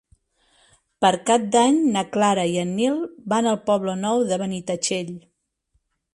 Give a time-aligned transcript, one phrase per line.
[1.05, 2.99] Per Cap d'Any na Clara i en Nil
[3.35, 5.15] van al Poble Nou de Benitatxell.